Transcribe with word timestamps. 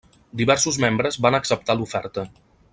Diversos 0.39 0.79
membres 0.85 1.19
van 1.27 1.39
acceptar 1.41 1.77
l'oferta. 1.79 2.29